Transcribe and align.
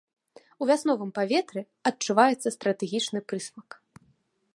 У 0.61 0.67
вясновым 0.69 1.11
паветры 1.17 1.61
адчуваецца 1.89 2.53
стратэгічны 2.57 3.19
прысмак. 3.33 3.69